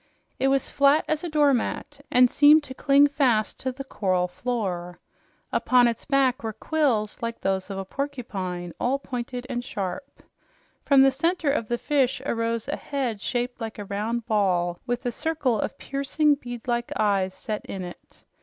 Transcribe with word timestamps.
It 0.39 0.47
was 0.47 0.67
flat 0.71 1.05
as 1.07 1.23
a 1.23 1.29
doormat 1.29 2.03
and 2.09 2.27
seemed 2.27 2.63
to 2.63 2.73
cling 2.73 3.05
fast 3.05 3.59
to 3.59 3.71
the 3.71 3.83
coral 3.83 4.27
floor. 4.27 4.99
Upon 5.53 5.87
its 5.87 6.05
back 6.05 6.41
were 6.41 6.53
quills 6.53 7.21
like 7.21 7.39
those 7.39 7.69
of 7.69 7.77
a 7.77 7.85
porcupine, 7.85 8.73
all 8.79 8.97
pointed 8.97 9.45
and 9.47 9.63
sharp. 9.63 10.23
From 10.83 11.03
the 11.03 11.11
center 11.11 11.51
of 11.51 11.67
the 11.67 11.77
fish 11.77 12.19
arose 12.25 12.67
a 12.67 12.77
head 12.77 13.21
shaped 13.21 13.61
like 13.61 13.77
a 13.77 13.85
round 13.85 14.25
ball, 14.25 14.79
with 14.87 15.05
a 15.05 15.11
circle 15.11 15.59
of 15.59 15.77
piercing, 15.77 16.33
bead 16.33 16.67
like 16.67 16.91
eyes 16.99 17.35
set 17.35 17.63
in 17.67 17.83
it. 17.83 18.23